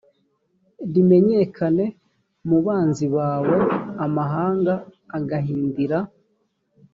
rimenyekane 0.93 1.85
mu 2.49 2.57
banzi 2.65 3.05
bawe 3.15 3.55
amahanga 4.05 4.73
agahindira 5.17 5.99